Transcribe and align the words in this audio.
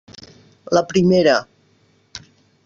La 0.77 0.83
primera. 0.93 1.37